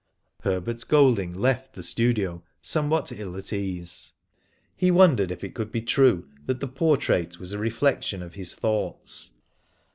[0.41, 4.13] Herbert Golding left the studio somewhat ill at ease.
[4.75, 8.55] He wondered if it could be true that the portrait was a reflection of his
[8.55, 9.33] thoughts.